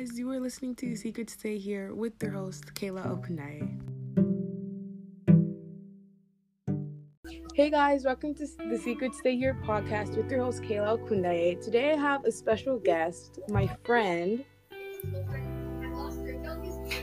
[0.00, 3.68] guys, you are listening to Secret Stay Here with your host, Kayla Okunaye.
[7.54, 11.62] Hey guys, welcome to the Secret Stay Here podcast with your host, Kayla Okunaye.
[11.62, 14.42] Today I have a special guest, my friend.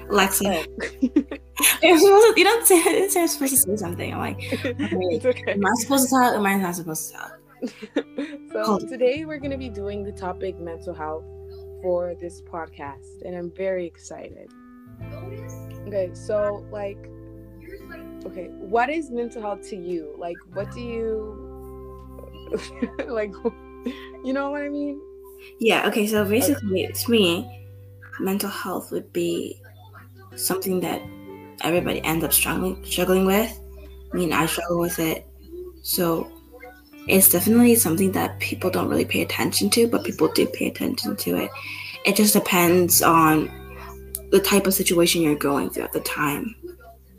[0.10, 0.66] Alexa.
[0.66, 2.34] Oh.
[2.36, 4.12] you don't say it's supposed to say something.
[4.12, 5.52] I'm like, it's okay.
[5.52, 6.34] am I supposed to talk?
[6.34, 7.40] Am I not supposed to talk?
[8.54, 11.26] so today we're going to be doing the topic mental health
[11.88, 14.52] for this podcast, and I'm very excited.
[15.88, 16.98] Okay, so like,
[18.26, 20.14] okay, what is mental health to you?
[20.18, 21.08] Like, what do you
[23.08, 23.32] like?
[24.26, 25.00] You know what I mean?
[25.60, 25.88] Yeah.
[25.88, 26.08] Okay.
[26.08, 27.66] So basically, to me,
[28.20, 29.62] mental health would be
[30.36, 31.02] something that
[31.62, 33.58] everybody ends up struggling struggling with.
[34.12, 35.26] I mean, I struggle with it.
[35.84, 36.30] So
[37.08, 41.16] it's definitely something that people don't really pay attention to, but people do pay attention
[41.16, 41.52] to it.
[42.08, 43.52] It just depends on
[44.32, 46.56] the type of situation you're going through at the time.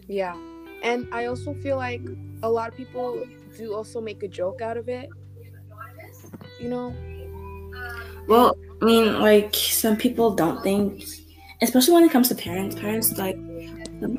[0.09, 0.35] Yeah,
[0.83, 2.01] and I also feel like
[2.43, 5.11] a lot of people do also make a joke out of it.
[6.59, 6.95] You know?
[8.27, 11.05] Well, I mean, like some people don't think,
[11.61, 12.75] especially when it comes to parents.
[12.75, 13.37] Parents like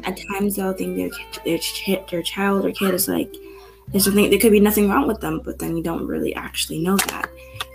[0.04, 1.10] at times they'll think their
[1.46, 3.34] their their child or kid is like
[3.88, 6.80] there's something there could be nothing wrong with them, but then you don't really actually
[6.80, 7.30] know that.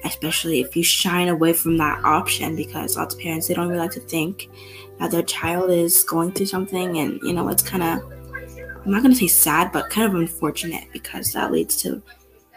[0.04, 3.80] Especially if you shine away from that option, because lots of parents they don't really
[3.80, 4.50] like to think
[4.98, 8.12] that their child is going through something, and you know it's kind of
[8.84, 12.02] I'm not gonna say sad, but kind of unfortunate because that leads to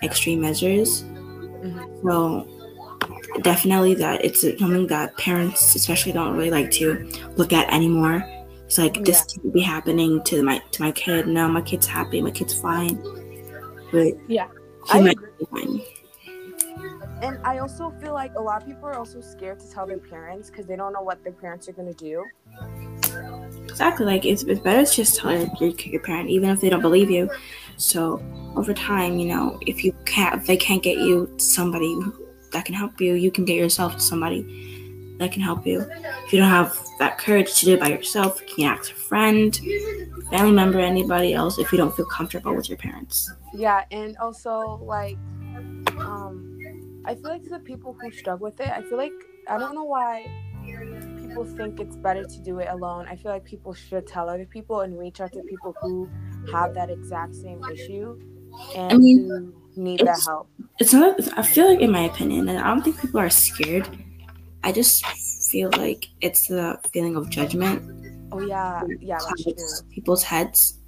[0.03, 1.03] extreme measures.
[1.03, 2.03] Mhm.
[2.03, 2.47] So
[3.41, 8.23] definitely that it's something that parents especially don't really like to look at anymore.
[8.65, 11.27] It's like this can't be happening to my to my kid.
[11.27, 13.01] No, my kid's happy, my kid's fine.
[13.91, 14.47] But Yeah,
[14.89, 15.29] I might agree.
[15.39, 15.81] be fine.
[17.21, 19.97] And I also feel like a lot of people are also scared to tell their
[19.97, 22.23] parents because they don't know what their parents are gonna do.
[23.63, 24.05] Exactly.
[24.05, 27.09] Like it's, it's better to just tell your, your, parent, even if they don't believe
[27.09, 27.29] you.
[27.77, 28.21] So
[28.55, 31.95] over time, you know, if you can't, if they can't get you somebody
[32.51, 35.81] that can help you, you can get yourself to somebody that can help you.
[36.25, 38.95] If you don't have that courage to do it by yourself, you can ask a
[38.95, 39.59] friend,
[40.29, 41.57] family member, anybody else.
[41.57, 43.31] If you don't feel comfortable with your parents.
[43.53, 45.17] Yeah, and also like,
[45.99, 46.56] um,
[47.07, 49.13] I feel like the people who struggle with it, I feel like
[49.47, 50.25] I don't know why
[51.21, 53.07] people think it's better to do it alone.
[53.07, 56.09] I feel like people should tell other people and reach out to people who
[56.51, 58.19] have that exact same issue
[58.75, 60.49] and I mean, need that help.
[60.79, 61.15] It's not.
[61.37, 63.87] I feel like, in my opinion, and I don't think people are scared.
[64.63, 65.05] I just
[65.49, 67.81] feel like it's the feeling of judgment
[68.31, 69.17] Oh yeah, yeah,
[69.89, 70.79] people's heads.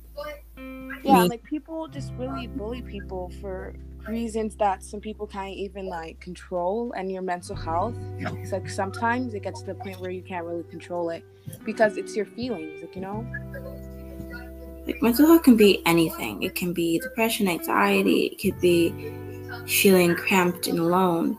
[1.04, 3.74] Yeah, Me- like people just really bully people for
[4.10, 7.96] reasons that some people can't even like control and your mental health.
[8.18, 11.24] It's like sometimes it gets to the point where you can't really control it
[11.64, 13.26] because it's your feelings, like you know?
[14.86, 16.44] Like mental health can be anything.
[16.44, 18.26] It can be depression, anxiety.
[18.26, 18.94] It could be
[19.68, 21.38] feeling cramped and alone.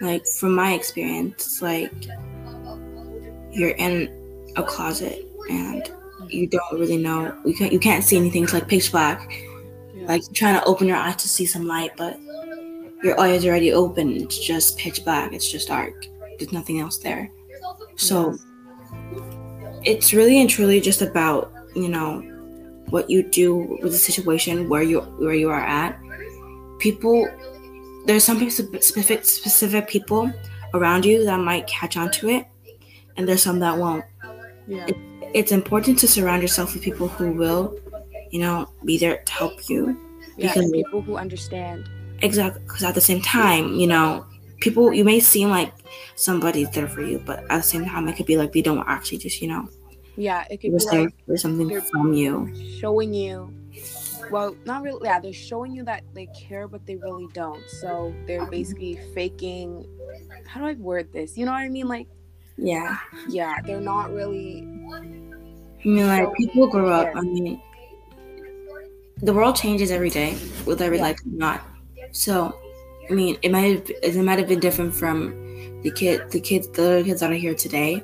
[0.00, 1.92] Like from my experience, it's like
[3.50, 5.90] you're in a closet and
[6.28, 7.36] you don't really know.
[7.44, 7.72] You can't.
[7.72, 8.44] You can't see anything.
[8.44, 9.28] It's like pitch black.
[10.08, 12.18] Like trying to open your eyes to see some light, but
[13.04, 14.16] your eyes are already open.
[14.16, 15.32] It's just pitch black.
[15.32, 16.06] It's just dark.
[16.38, 17.30] There's nothing else there.
[17.96, 18.36] So
[19.84, 22.20] it's really and truly just about you know
[22.90, 26.00] what you do with the situation where you where you are at.
[26.78, 27.28] People,
[28.06, 30.32] there's some specific specific people
[30.74, 32.46] around you that might catch on to it,
[33.16, 34.04] and there's some that won't.
[34.66, 34.86] Yeah.
[35.34, 37.78] It's important to surround yourself with people who will,
[38.30, 39.98] you know, be there to help you.
[40.36, 41.88] Yeah, because- people who understand.
[42.20, 44.26] Exactly, because at the same time, you know,
[44.60, 45.72] people you may seem like
[46.16, 48.84] somebody's there for you, but at the same time, it could be like they don't
[48.88, 49.68] actually just, you know,
[50.16, 52.52] Yeah, it could be like for something from you.
[52.80, 53.54] showing you
[54.30, 57.62] well, not really yeah, they're showing you that they care but they really don't.
[57.68, 58.50] So they're mm-hmm.
[58.50, 59.86] basically faking
[60.46, 61.36] how do I word this?
[61.36, 61.88] You know what I mean?
[61.88, 62.08] Like
[62.56, 62.98] Yeah.
[63.28, 64.62] yeah, they're not really
[65.84, 67.14] I mean, like people grow up.
[67.14, 67.62] I mean,
[69.22, 70.36] the world changes every day,
[70.66, 71.02] with every Yeah.
[71.04, 71.62] like or not.
[72.12, 72.54] So,
[73.10, 76.68] I mean, it might have, it might have been different from the kid, the kids,
[76.68, 78.02] the other kids that are here today,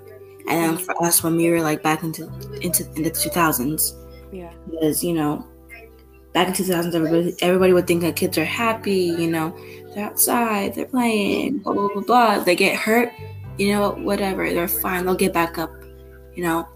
[0.49, 2.31] and then for us when we were like back into
[2.61, 3.97] into in the two thousands,
[4.33, 4.53] yeah.
[4.71, 5.47] because you know,
[6.33, 9.15] back in two thousands, everybody everybody would think that kids are happy.
[9.19, 9.57] You know,
[9.95, 12.39] they're outside, they're playing, blah blah blah blah.
[12.39, 13.13] If they get hurt,
[13.59, 15.05] you know, whatever, they're fine.
[15.05, 15.71] They'll get back up.
[16.35, 16.69] You know,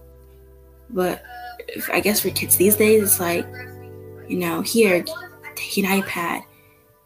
[0.89, 1.21] but
[1.67, 3.45] if, I guess for kids these days, it's like,
[4.29, 5.03] you know, here,
[5.55, 6.43] take an iPad,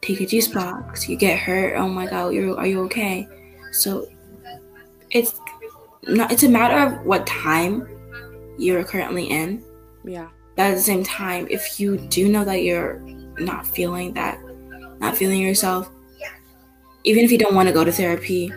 [0.02, 1.08] take a juice box.
[1.08, 3.28] You get hurt, oh my god, you're are you okay?
[3.72, 4.08] So
[5.10, 5.40] it's
[6.04, 7.88] not it's a matter of what time
[8.58, 9.64] you're currently in.
[10.04, 10.30] Yeah.
[10.56, 13.00] But at the same time, if you do know that you're
[13.40, 14.40] not feeling that,
[15.00, 15.90] not feeling yourself,
[17.06, 18.54] even if you don't want to go to therapy,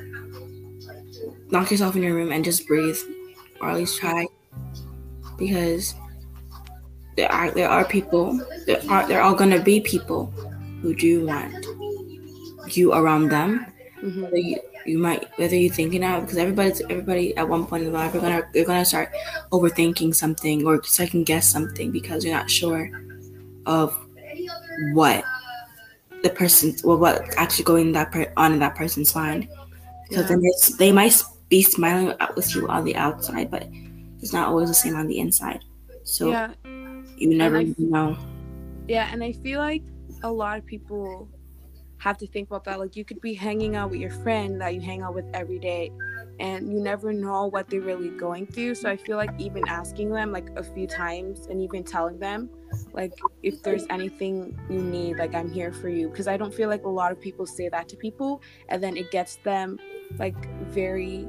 [1.51, 2.99] lock yourself in your room and just breathe,
[3.61, 4.27] or at least try,
[5.39, 5.95] because
[7.17, 10.27] there are there are people there are there are gonna be people
[10.83, 11.55] who do want
[12.77, 13.67] you around them.
[14.03, 14.23] Mm-hmm.
[14.23, 17.93] Whether you, you might whether you thinking out because everybody's everybody at one point in
[17.93, 19.13] life are gonna they're gonna start
[19.53, 22.91] overthinking something or second guess something because you're not sure
[23.67, 23.97] of
[24.93, 25.25] what
[26.23, 29.49] the person well what's actually going that per, on in that person's mind.
[30.11, 30.27] So Yeah.
[30.29, 33.67] then it's, they might be smiling with you on the outside, but
[34.21, 35.65] it's not always the same on the inside.
[36.05, 36.53] So Yeah.
[37.17, 38.17] You never I- know.
[38.89, 39.83] Yeah, and I feel like
[40.23, 41.29] a lot of people
[41.99, 42.79] have to think about that.
[42.79, 45.59] Like, you could be hanging out with your friend that you hang out with every
[45.59, 45.91] day,
[46.39, 48.75] and you never know what they're really going through.
[48.75, 52.51] So, I feel like even asking them like a few times and even telling them,
[52.93, 56.09] like, if there's anything you need, like, I'm here for you.
[56.09, 58.97] Because I don't feel like a lot of people say that to people, and then
[58.97, 59.79] it gets them
[60.19, 60.37] like
[60.67, 61.27] very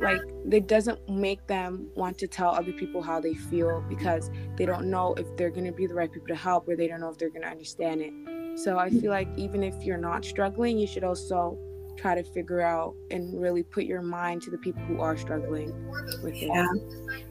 [0.00, 0.20] like
[0.50, 4.86] it doesn't make them want to tell other people how they feel because they don't
[4.90, 7.08] know if they're going to be the right people to help or they don't know
[7.08, 8.12] if they're going to understand it
[8.58, 11.58] so i feel like even if you're not struggling you should also
[11.96, 15.70] try to figure out and really put your mind to the people who are struggling
[16.22, 16.66] with it Yeah.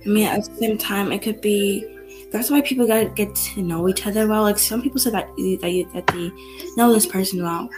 [0.05, 1.83] I mean, at the same time, it could be.
[2.31, 4.43] That's why people gotta get to know each other well.
[4.43, 6.31] Like some people say that you- that you, that they
[6.77, 7.69] know this person well.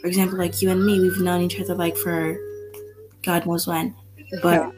[0.00, 2.38] For example, like you and me, we've known each other like for
[3.22, 3.94] God knows when.
[4.42, 4.72] But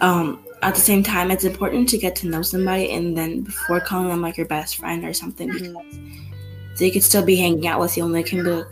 [0.00, 3.80] um, at the same time, it's important to get to know somebody and then before
[3.80, 5.74] calling them like your best friend or something, Mhm.
[5.74, 8.62] because they could still be hanging out with you and they can be.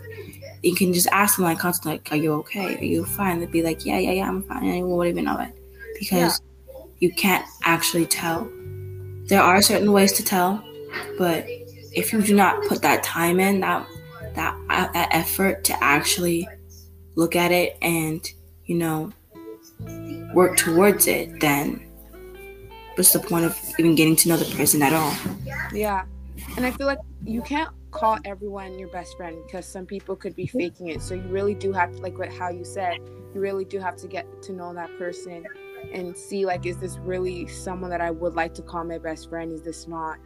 [0.62, 2.76] You can just ask them like constantly, like, "Are you okay?
[2.76, 5.25] Are you fine?" They'd be like, "Yeah, yeah, yeah, I'm fine." And you won't even
[5.25, 5.52] know it
[5.99, 6.43] because
[6.99, 8.46] you can't actually tell.
[9.28, 10.62] There are certain ways to tell,
[11.17, 11.46] but
[11.93, 13.87] if you do not put that time in, that
[14.34, 16.46] that uh, that effort to actually
[17.17, 18.31] look at it and
[18.67, 19.12] you know
[20.35, 21.87] work towards it, then
[22.94, 25.15] what's the point of even getting to know the person at all?
[25.73, 26.05] yeah.
[26.56, 30.35] And i feel like you can't call everyone your best friend because some people could
[30.37, 31.03] be faking it.
[31.03, 32.99] So you really do have to like what how you said
[33.35, 35.44] you really do have to get to know that person
[35.93, 39.29] and see like is this really someone that i would like to call my best
[39.29, 39.53] friend?
[39.53, 40.19] Is this not?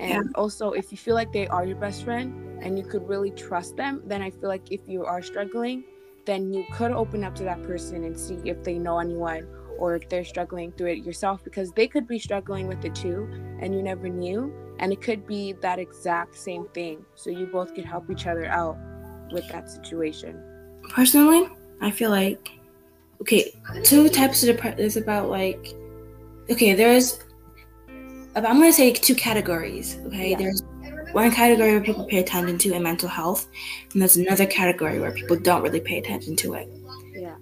[0.00, 3.30] And also if you feel like they are your best friend and you could really
[3.30, 5.84] trust them then i feel like if you are struggling
[6.26, 9.46] then you could open up to that person and see if they know anyone
[9.78, 13.28] or if they're struggling through it yourself because they could be struggling with it too
[13.60, 17.74] and you never knew and it could be that exact same thing so you both
[17.74, 18.76] could help each other out
[19.32, 20.40] with that situation
[20.90, 21.48] Personally,
[21.80, 22.50] I feel like
[23.20, 23.52] okay,
[23.84, 25.74] two types of depression is about like
[26.50, 27.20] okay, there's
[28.36, 29.96] I'm gonna say two categories.
[30.06, 30.38] Okay, Yeah.
[30.38, 30.62] there's
[31.14, 33.46] one category where people pay attention to in mental health,
[33.92, 36.68] and there's another category where people don't really pay attention to it.
[37.14, 37.36] yeah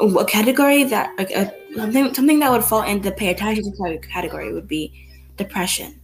[0.00, 4.52] A category that like a, something something that would fall into pay attention to category
[4.52, 4.92] would be
[5.36, 6.00] depression.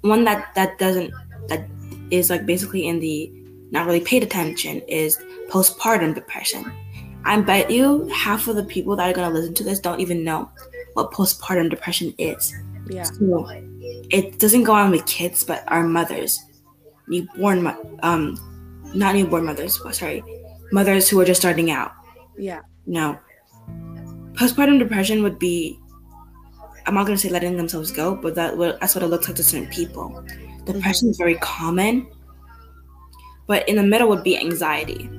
[0.00, 1.12] One that that doesn't
[1.48, 1.68] that
[2.10, 3.30] is like basically in the
[3.70, 5.18] not really paid attention is
[5.50, 6.64] postpartum depression.
[7.24, 10.24] I bet you half of the people that are gonna listen to this don't even
[10.24, 10.50] know
[10.94, 12.54] what postpartum depression is.
[12.88, 13.44] yeah So
[14.10, 16.38] it doesn't go on with kids, but our mothers,
[17.08, 17.66] newborn,
[18.02, 18.36] um,
[18.94, 20.22] not newborn mothers, sorry,
[20.72, 21.92] mothers who are just starting out.
[22.36, 23.18] yeah No.
[24.34, 25.78] Postpartum depression would be,
[26.86, 29.42] I'm not gonna say letting themselves go, but that that's what it looks like to
[29.44, 30.24] certain people.
[30.64, 32.06] Depression is very common,
[33.46, 35.10] but in the middle would be anxiety.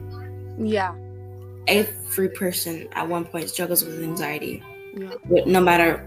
[0.57, 0.93] yeah
[1.67, 4.63] Every person at one point struggles with anxiety.
[4.97, 5.13] yeah
[5.45, 6.01] no matter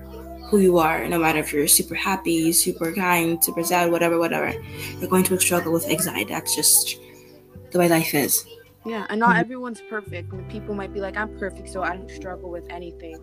[0.52, 4.52] who you are, no matter if you're super happy, super kind, super sad, whatever, whatever,
[5.00, 6.24] you're going to struggle with anxiety.
[6.24, 6.98] That's just
[7.70, 8.44] the way life is.
[8.84, 9.40] Yeah, and not Mhm.
[9.40, 10.30] everyone's perfect.
[10.48, 13.16] People might be like, I'm perfect, so I don't struggle with anything.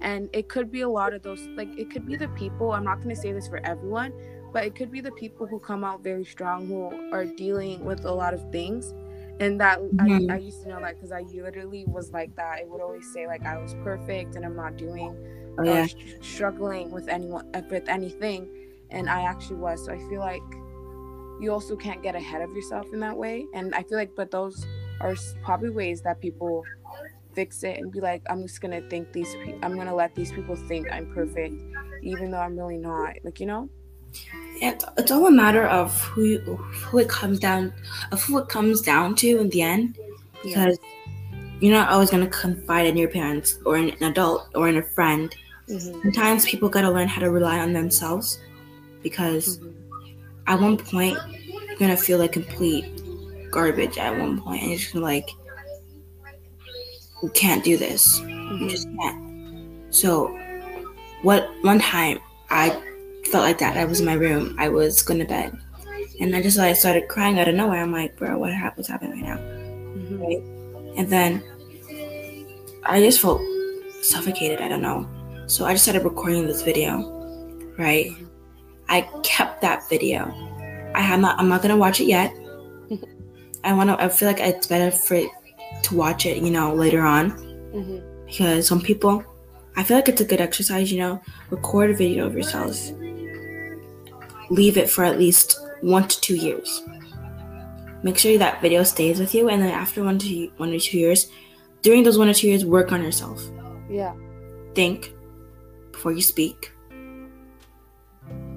[0.00, 2.84] And it could be a lot of those, like, it could be the people, I'm
[2.84, 4.12] not going to say this for everyone,
[4.52, 8.04] but it could be the people who come out very strong, who are dealing with
[8.04, 8.94] a lot of things.
[9.40, 10.30] And that Mhm.
[10.30, 12.60] I, I used to know that because I literally was like that.
[12.60, 15.16] I would always say, like, I was perfect and I'm not doing
[15.58, 15.86] Oh yeah.
[16.20, 18.48] struggling with anyone uh, with anything
[18.90, 20.42] and i actually was so i feel like
[21.40, 24.30] you also can't get ahead of yourself in that way and i feel like but
[24.30, 24.66] those
[25.00, 26.62] are probably ways that people
[27.34, 30.32] fix it and be like i'm just gonna think these pe- i'm gonna let these
[30.32, 31.54] people think i'm perfect
[32.02, 33.68] even though i'm really not like you know
[34.62, 37.72] It's, it's all a matter of who you, who it comes down
[38.12, 40.42] of who it comes down to in the end Yeah.
[40.44, 40.78] because
[41.60, 44.82] you're not always gonna confide in your parents or in an adult or in a
[44.82, 45.34] friend.
[45.68, 46.00] Mm-hmm.
[46.02, 48.38] Sometimes people gotta learn how to rely on themselves
[49.02, 50.20] because mm-hmm.
[50.46, 51.18] at one point
[51.68, 53.02] you're gonna feel like complete
[53.50, 55.30] garbage at one point and you're just like
[57.22, 58.20] you can't do this.
[58.20, 58.64] Mm-hmm.
[58.64, 59.94] You just can't.
[59.94, 60.28] So
[61.22, 62.18] what one time
[62.50, 62.80] I
[63.26, 63.76] felt like that.
[63.76, 64.54] I was in my room.
[64.58, 65.56] I was going to bed.
[66.20, 67.82] And I just like started crying out of nowhere.
[67.82, 69.36] I'm like, bro, what what's happening right now?
[69.36, 70.20] Mm-hmm.
[70.20, 70.98] Right?
[70.98, 71.42] And then
[72.84, 73.40] I just felt
[74.02, 74.60] suffocated.
[74.60, 75.08] I don't know.
[75.46, 77.12] So I just started recording this video.
[77.78, 78.10] Right?
[78.88, 80.32] I kept that video.
[80.94, 81.38] I have not.
[81.38, 82.34] I'm not gonna watch it yet.
[83.64, 84.02] I want to.
[84.02, 85.28] I feel like it's better for it
[85.84, 86.42] to watch it.
[86.42, 87.32] You know, later on.
[87.72, 88.26] Mm-hmm.
[88.26, 89.24] Because some people,
[89.76, 90.90] I feel like it's a good exercise.
[90.90, 92.92] You know, record a video of yourselves
[94.50, 96.82] leave it for at least one to two years.
[98.02, 100.98] Make sure that video stays with you, and then after one to one or two
[100.98, 101.30] years,
[101.82, 103.42] during those one or two years, work on yourself.
[103.90, 104.14] Yeah.
[104.74, 105.12] Think
[105.96, 106.72] before you speak.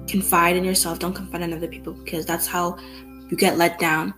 [0.06, 0.98] Confide in yourself.
[0.98, 2.76] Don't confide in other people because that's how
[3.30, 4.12] you get let down.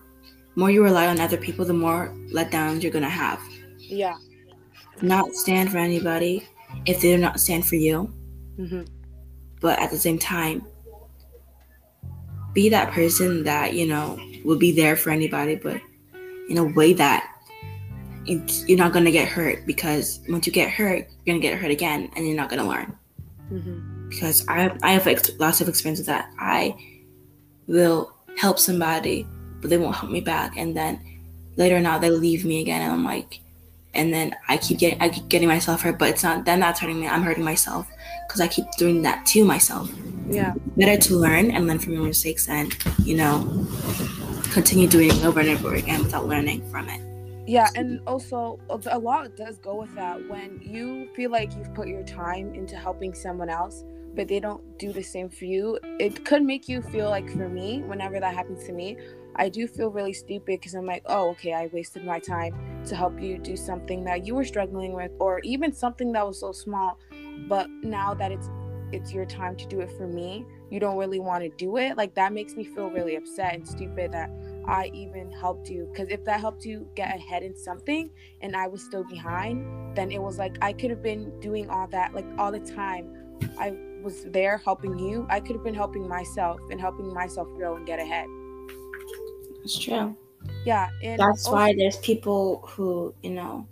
[0.55, 3.41] The more you rely on other people, the more letdowns you're gonna have.
[3.79, 4.17] Yeah.
[5.01, 6.47] Not stand for anybody
[6.87, 8.13] if they do not stand for you.
[8.59, 8.83] Mm-hmm.
[9.61, 10.67] But at the same time,
[12.53, 15.81] be that person that you know will be there for anybody but
[16.49, 17.29] in a way that
[18.25, 21.59] you're not going to get hurt because once you get hurt you're going to get
[21.59, 22.95] hurt again and you're not going to learn
[23.53, 24.09] mm-hmm.
[24.09, 26.75] because I, I have ex- lots of experience with that i
[27.67, 29.27] will help somebody
[29.61, 31.01] but they won't help me back and then
[31.57, 33.41] later now they leave me again and i'm like
[33.95, 36.81] and then i keep getting i keep getting myself hurt but it's not then that's
[36.81, 37.87] hurting me i'm hurting myself
[38.27, 39.91] because i keep doing that to myself
[40.29, 40.55] yeah.
[40.77, 43.67] Better to learn and learn from your mistakes and you know,
[44.53, 47.01] continue doing it over and over again without learning from it.
[47.47, 51.75] Yeah, and also uh, a lot does go with that when you feel like you've
[51.75, 53.85] put your time into helping someone else,
[54.15, 55.79] but they don't do the same for you.
[55.99, 58.97] It could make you feel like, for me, whenever that happens to me,
[59.35, 62.95] I do feel really stupid because I'm like, oh, okay, I wasted my time to
[62.95, 66.53] help you do something that you were struggling with, or even something that was so
[66.53, 66.99] small.
[67.49, 68.49] But now that it's
[68.93, 71.97] it's your time to do it for me you don't really want to do it
[71.97, 74.31] like that makes me feel really upset and stupid that
[74.67, 78.67] i even helped you because if that helped you get ahead in something and i
[78.67, 82.27] was still behind then it was like i could have been doing all that like
[82.39, 83.13] all the time.
[83.59, 85.27] I was there helping you.
[85.31, 88.27] I could have been helping myself and helping myself grow and get ahead.
[89.59, 90.17] That's true.
[90.65, 93.67] Yeah and that's also- why there's people who you know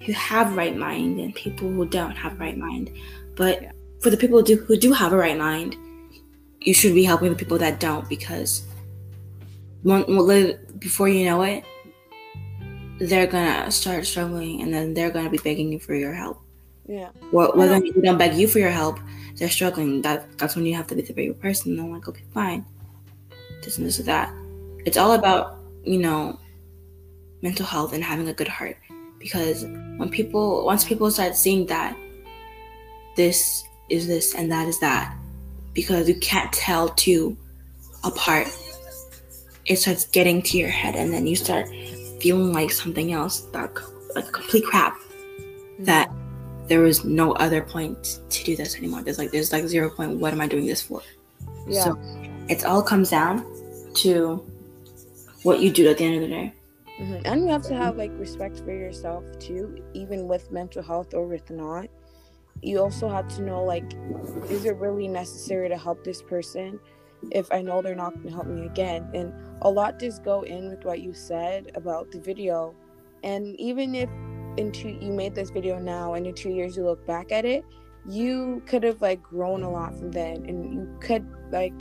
[0.00, 2.90] who have right mind and people who don't have right mind.
[3.36, 3.72] But yeah.
[4.00, 5.76] for the people who do, who do have a right mind,
[6.60, 8.66] you should be helping the people that don't because
[9.84, 11.64] before you know it,
[12.98, 16.40] they're gonna start struggling and then they're gonna be begging you for your help.
[16.86, 17.10] Yeah.
[17.32, 18.98] Well, whether they don't beg you for your help,
[19.36, 20.02] they're struggling.
[20.02, 21.72] That that's when you have to be the bigger person.
[21.72, 22.64] And I'm like, okay, fine.
[23.62, 24.32] This and this and that.
[24.84, 26.38] It's all about you know
[27.42, 28.76] mental health and having a good heart
[29.18, 31.96] because when people once people start seeing that
[33.16, 35.14] this is this and that is that
[35.72, 37.36] because you can't tell two
[38.02, 38.48] apart.
[39.66, 41.68] It starts getting to your head, and then you start
[42.20, 43.70] feeling like something else, that
[44.14, 44.96] like complete crap.
[44.96, 45.84] Mm-hmm.
[45.84, 46.10] That
[46.68, 49.02] there was no other point to do this anymore.
[49.02, 50.18] There's like there's like zero point.
[50.18, 51.02] What am I doing this for?
[51.66, 51.84] Yeah.
[51.84, 51.98] So
[52.48, 53.44] it all comes down
[53.96, 54.44] to
[55.42, 56.54] what you do at the end of the day.
[57.00, 57.26] Mm-hmm.
[57.26, 61.26] And you have to have like respect for yourself too, even with mental health or
[61.26, 61.88] with not
[62.62, 63.92] you also have to know like
[64.50, 66.78] is it really necessary to help this person
[67.32, 69.08] if i know they're not going to help me again.
[69.14, 72.74] And a lot does go in with what you said about the video.
[73.22, 74.10] And even if
[74.56, 77.44] in two you made this video now and in two years you look back at
[77.44, 77.64] it
[78.06, 80.44] you could have like grown a lot from then.
[80.48, 81.78] And you could like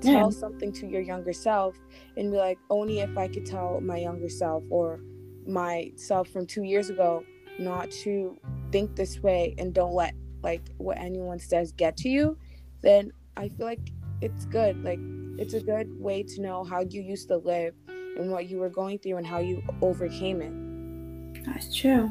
[0.00, 0.30] tell yeah.
[0.30, 1.76] something to your younger self
[2.16, 5.00] and be like only if i could tell my younger self or
[5.46, 7.24] myself from two years ago
[7.58, 8.36] not to
[8.70, 10.12] think this way and don't let
[10.46, 12.38] like what anyone says get to you,
[12.80, 14.82] then I feel like it's good.
[14.82, 15.00] Like
[15.38, 18.70] it's a good way to know how you used to live and what you were
[18.70, 21.44] going through and how you overcame it.
[21.44, 22.10] That's true.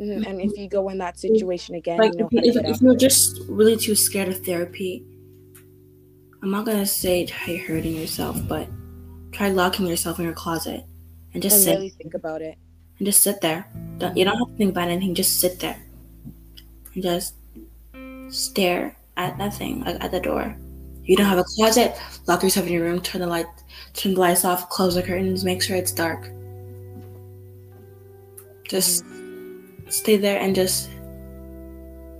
[0.00, 0.28] Mm-hmm.
[0.28, 2.96] And if you go in that situation again, like you know if, if, if you're
[2.96, 5.04] just really too scared of therapy,
[6.42, 8.68] I'm not gonna say try hurting yourself, but
[9.30, 10.84] try locking yourself in your closet
[11.32, 11.74] and just and sit.
[11.74, 12.58] really think about it.
[12.98, 13.68] And just sit there.
[13.98, 15.14] Don't, you don't have to think about anything.
[15.14, 15.76] Just sit there
[16.94, 17.34] and just
[18.30, 20.56] stare at nothing, like at the door.
[21.04, 21.96] You don't have a closet,
[22.26, 23.46] lock yourself in your room, turn the light,
[23.92, 26.30] turn the lights off, close the curtains, make sure it's dark.
[28.64, 29.04] Just
[29.88, 30.90] stay there and just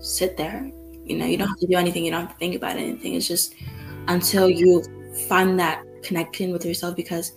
[0.00, 0.70] sit there.
[1.04, 2.04] You know, you don't have to do anything.
[2.04, 3.14] You don't have to think about anything.
[3.14, 3.54] It's just
[4.08, 4.82] until you
[5.28, 7.32] find that connection with yourself because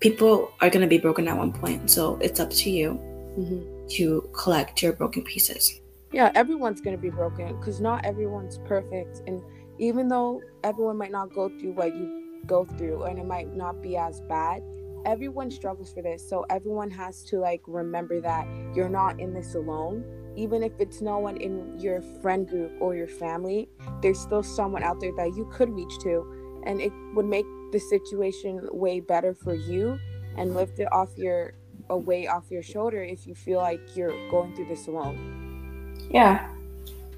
[0.00, 1.90] people are going to be broken at one point.
[1.90, 3.00] So it's up to you
[3.38, 3.86] mm-hmm.
[3.96, 5.80] to collect your broken pieces.
[6.12, 9.22] Yeah, everyone's going to be broken because not everyone's perfect.
[9.26, 9.42] And
[9.82, 13.82] even though everyone might not go through what you go through and it might not
[13.82, 14.62] be as bad,
[15.04, 16.26] everyone struggles for this.
[16.26, 18.46] So everyone has to like remember that
[18.76, 20.04] you're not in this alone.
[20.36, 23.68] Even if it's no one in your friend group or your family,
[24.02, 27.80] there's still someone out there that you could reach to and it would make the
[27.80, 29.98] situation way better for you
[30.36, 31.54] and lift it off your
[31.90, 35.98] a weight off your shoulder if you feel like you're going through this alone.
[36.08, 36.48] Yeah.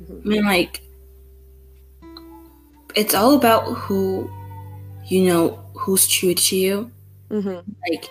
[0.00, 0.20] Mm-hmm.
[0.24, 0.83] I mean like
[2.94, 4.30] it's all about who
[5.06, 6.90] you know who's true to you
[7.34, 7.70] Mm-hmm.
[7.88, 8.10] Like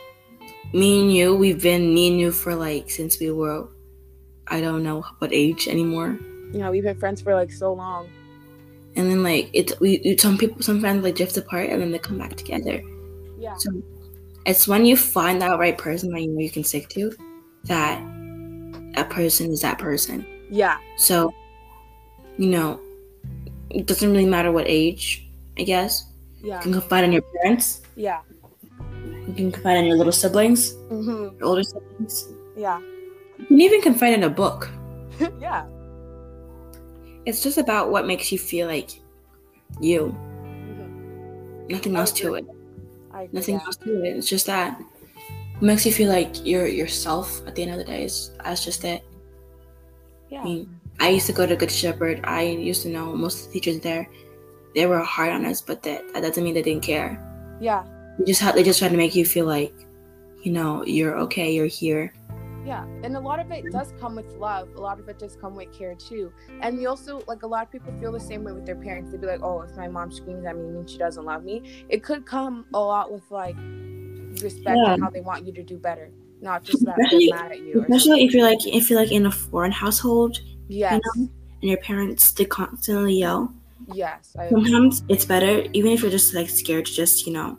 [0.73, 3.67] me and you, we've been me and you for like since we were,
[4.47, 6.19] I don't know what age anymore.
[6.51, 8.09] Yeah, we've been friends for like so long.
[8.95, 11.99] And then like it's we some people some friends like drift apart and then they
[11.99, 12.83] come back together.
[13.39, 13.55] Yeah.
[13.55, 13.71] So
[14.45, 17.11] it's when you find that right person that you know you can stick to,
[17.63, 17.99] that
[18.95, 20.25] a person is that person.
[20.49, 20.77] Yeah.
[20.97, 21.33] So,
[22.37, 22.79] you know,
[23.73, 25.27] it doesn't really matter what age,
[25.57, 26.11] I guess.
[26.41, 26.57] Yeah.
[26.57, 27.81] You can confide in your parents.
[27.95, 28.21] Yeah.
[29.27, 31.37] You can confide in your little siblings, mm-hmm.
[31.39, 32.27] your older siblings.
[32.55, 32.79] Yeah.
[33.39, 34.69] You can even confide in a book.
[35.39, 35.65] yeah.
[37.25, 38.91] It's just about what makes you feel like
[39.79, 40.15] you.
[40.43, 41.67] Mm-hmm.
[41.69, 42.45] Nothing else to it.
[43.31, 44.17] Nothing else to it.
[44.17, 47.85] It's just that it makes you feel like you're yourself at the end of the
[47.85, 48.03] day.
[48.03, 49.03] Is that's just it.
[50.29, 50.41] Yeah.
[50.41, 52.21] I, mean, I used to go to Good Shepherd.
[52.23, 54.09] I used to know most of the teachers there.
[54.75, 57.19] They were hard on us, but that, that doesn't mean they didn't care.
[57.59, 57.83] Yeah.
[58.17, 59.73] They just have they just try to make you feel like,
[60.41, 62.13] you know, you're okay, you're here.
[62.65, 64.69] Yeah, and a lot of it does come with love.
[64.75, 66.31] A lot of it does come with care too.
[66.61, 69.11] And we also like a lot of people feel the same way with their parents.
[69.11, 71.85] They'd be like, "Oh, if my mom screams at me, means she doesn't love me."
[71.89, 73.57] It could come a lot with like
[74.41, 74.93] respect yeah.
[74.93, 76.09] and how they want you to do better,
[76.41, 77.81] not just that especially, they're mad at you.
[77.81, 81.29] Especially if you're like if you're like in a foreign household, yes, you know,
[81.61, 83.53] and your parents to constantly yell.
[83.93, 85.15] Yes, I sometimes agree.
[85.15, 87.57] it's better even if you're just like scared to just you know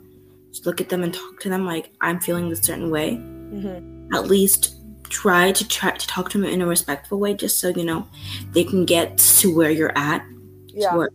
[0.63, 3.11] look at them and talk to them like I'm feeling this certain way.
[3.11, 4.13] Mm-hmm.
[4.13, 4.75] At least
[5.09, 8.07] try to try to talk to them in a respectful way, just so you know
[8.51, 10.25] they can get to where you're at,
[10.67, 10.91] yeah.
[10.91, 11.09] to where,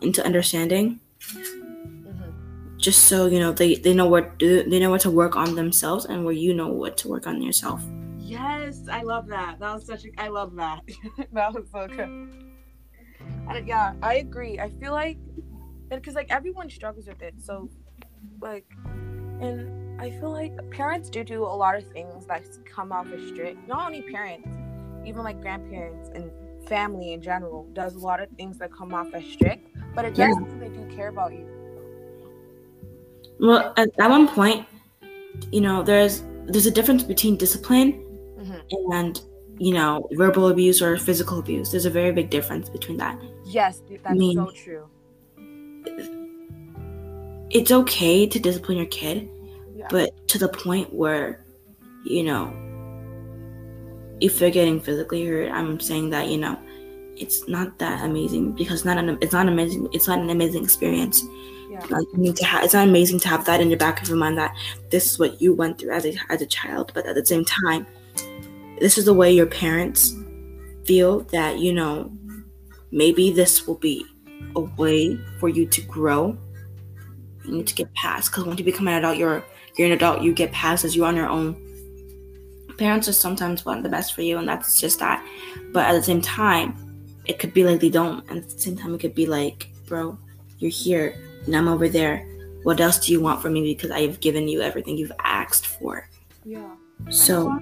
[0.00, 1.00] into understanding.
[1.20, 2.78] Mm-hmm.
[2.78, 6.06] Just so you know they they know what they know what to work on themselves
[6.06, 7.82] and where you know what to work on yourself.
[8.88, 9.58] Yes, I love that.
[9.60, 10.08] That was such a.
[10.18, 10.82] I love that.
[11.32, 11.98] that was so good.
[11.98, 12.54] Mm.
[13.50, 14.58] And yeah, I agree.
[14.58, 15.18] I feel like
[15.88, 17.68] because like everyone struggles with it, so
[18.40, 18.66] like
[19.40, 23.28] and i feel like parents do do a lot of things that come off as
[23.28, 24.48] strict not only parents
[25.06, 26.30] even like grandparents and
[26.68, 30.14] family in general does a lot of things that come off as strict but it
[30.14, 30.58] does yeah.
[30.58, 31.46] they do care about you
[33.38, 34.66] well at, at one point
[35.52, 38.02] you know there's there's a difference between discipline.
[38.92, 39.22] And
[39.58, 43.82] you know verbal abuse or physical abuse there's a very big difference between that yes
[43.88, 44.88] that's I mean, so true
[47.50, 49.28] it's okay to discipline your kid,
[49.74, 49.86] yeah.
[49.90, 51.44] but to the point where,
[52.04, 52.52] you know,
[54.20, 56.58] if they're getting physically hurt, I'm saying that, you know,
[57.16, 61.22] it's not that amazing because not an it's not amazing it's not an amazing experience.
[61.68, 61.80] Yeah.
[61.90, 64.08] Like you need to have it's not amazing to have that in the back of
[64.08, 64.56] your mind that
[64.90, 67.44] this is what you went through as a as a child, but at the same
[67.44, 67.86] time,
[68.80, 70.14] this is the way your parents
[70.84, 72.10] feel that, you know,
[72.90, 74.04] maybe this will be
[74.56, 76.36] a way for you to grow.
[77.44, 79.44] You need to get past because once you become an adult you're
[79.76, 81.64] you're an adult you get past as you're on your own.
[82.76, 85.24] Parents are sometimes want the best for you and that's just that.
[85.72, 86.76] But at the same time
[87.24, 88.28] it could be like they don't.
[88.28, 90.18] And at the same time it could be like bro
[90.58, 92.26] you're here and i'm over there.
[92.64, 93.62] What else do you want from me?
[93.62, 96.08] Because i have given you everything you've asked for.
[96.44, 96.74] Yeah.
[97.10, 97.56] So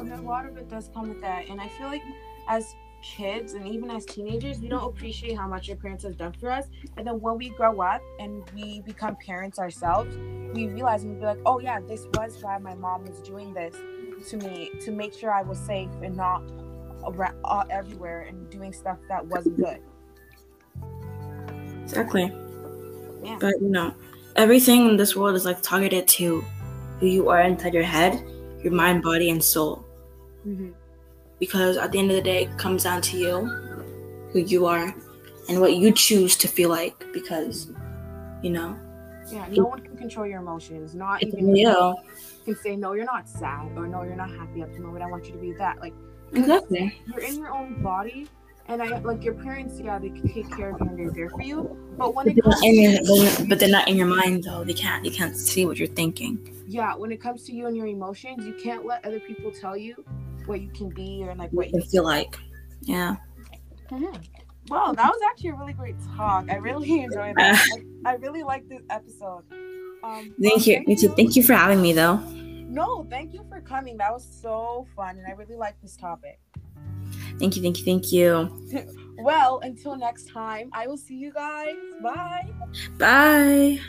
[0.00, 2.02] and a, lot, a lot of it does come with that and i feel like
[2.48, 6.32] as kids and even as teenagers, we don't appreciate how much our parents have done
[6.32, 6.66] for us.
[6.96, 10.16] And then when we grow up and we become parents ourselves,
[10.54, 13.52] we realize and we be like, oh yeah, this was why my mom was doing
[13.54, 13.76] this
[14.30, 16.42] to me to make sure I was safe and not
[17.06, 19.80] around, uh, everywhere and doing stuff that wasn't good.
[21.84, 22.32] Exactly.
[23.22, 23.36] Yeah.
[23.40, 23.94] But you know,
[24.36, 26.44] everything in this world is like targeted to
[26.98, 28.24] who you are inside your head,
[28.62, 29.84] your mind, body, and soul.
[30.48, 30.70] Mm-hmm
[31.38, 33.46] because at the end of the day, it comes down to you,
[34.32, 34.94] who you are,
[35.48, 37.06] and what you choose to feel like.
[37.12, 37.70] Because,
[38.42, 38.76] you know,
[39.30, 40.94] Yeah, no one can control your emotions.
[40.94, 41.94] Not even you
[42.44, 45.04] can say no, you're not sad or no, you're not happy at the moment.
[45.04, 45.80] I want you to be that.
[45.80, 45.94] Like
[46.32, 47.00] Exactly.
[47.06, 48.26] you're in your own body,
[48.66, 49.78] and I like your parents.
[49.78, 51.76] Yeah, they can take care of you and they're there for you.
[51.96, 54.64] But when But it comes, not in your, but they're not in your mind though.
[54.64, 55.04] They can't.
[55.04, 56.64] They can't see what you're thinking.
[56.66, 59.76] yeah, when it comes to you and your emotions, you can't let other people tell
[59.76, 60.04] you
[60.48, 61.78] what you can be or like what you.
[61.80, 62.36] you feel like.
[62.82, 63.16] Yeah.
[63.90, 64.24] Mhm.
[64.68, 66.50] Well, that was actually a really great talk.
[66.50, 67.66] I really enjoyed that.
[68.04, 69.44] I, I really like this episode.
[69.52, 70.82] Um, well, Thank you.
[70.86, 71.08] Me too.
[71.10, 72.16] Thank you for having me though.
[72.16, 73.96] No, thank you for coming.
[73.96, 76.38] That was so fun, and I really like this topic.
[77.38, 77.62] Thank you.
[77.62, 77.84] Thank you.
[77.84, 78.94] Thank you.
[79.20, 81.74] Well, until next time, I will see you guys.
[82.00, 82.48] Bye.
[82.98, 83.80] Bye.